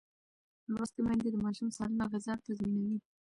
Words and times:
لوستې 0.73 0.99
میندې 1.05 1.29
د 1.31 1.35
ماشوم 1.45 1.69
سالمه 1.77 2.05
غذا 2.11 2.33
تضمینوي. 2.45 2.97